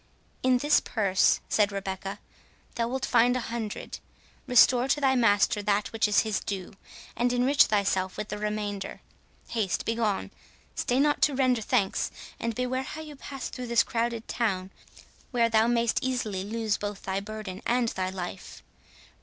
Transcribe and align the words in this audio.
"In 0.41 0.57
this 0.57 0.79
purse," 0.79 1.41
said 1.47 1.71
Rebecca, 1.71 2.17
"thou 2.73 2.87
wilt 2.87 3.05
find 3.05 3.35
a 3.37 3.39
hundred. 3.39 3.99
Restore 4.47 4.87
to 4.87 4.99
thy 4.99 5.13
master 5.15 5.61
that 5.61 5.91
which 5.93 6.07
is 6.07 6.21
his 6.21 6.39
due, 6.39 6.73
and 7.15 7.31
enrich 7.31 7.65
thyself 7.65 8.17
with 8.17 8.29
the 8.29 8.39
remainder. 8.39 9.01
Haste—begone—stay 9.49 10.99
not 10.99 11.21
to 11.21 11.35
render 11.35 11.61
thanks! 11.61 12.09
and 12.39 12.55
beware 12.55 12.81
how 12.81 13.01
you 13.01 13.15
pass 13.15 13.49
through 13.49 13.67
this 13.67 13.83
crowded 13.83 14.27
town, 14.27 14.71
where 15.29 15.49
thou 15.49 15.67
mayst 15.67 15.99
easily 16.01 16.43
lose 16.43 16.77
both 16.79 17.03
thy 17.03 17.19
burden 17.19 17.61
and 17.67 17.89
thy 17.89 18.09
life. 18.09 18.63